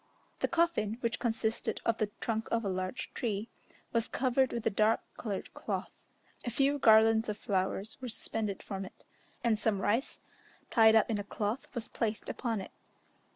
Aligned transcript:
The 0.39 0.47
coffin, 0.47 0.97
which 1.01 1.19
consisted 1.19 1.79
of 1.85 1.99
the 1.99 2.09
trunk 2.21 2.47
of 2.49 2.65
a 2.65 2.69
large 2.69 3.13
tree, 3.13 3.49
was 3.93 4.07
covered 4.07 4.51
with 4.51 4.65
a 4.65 4.71
dark 4.71 5.01
coloured 5.15 5.53
cloth; 5.53 6.07
a 6.43 6.49
few 6.49 6.79
garlands 6.79 7.29
of 7.29 7.37
flowers 7.37 8.01
were 8.01 8.09
suspended 8.09 8.63
from 8.63 8.83
it, 8.83 9.03
and 9.43 9.59
some 9.59 9.79
rice, 9.79 10.19
tied 10.71 10.95
up 10.95 11.11
in 11.11 11.19
a 11.19 11.23
cloth, 11.23 11.67
was 11.75 11.87
placed 11.87 12.29
upon 12.29 12.61
it. 12.61 12.71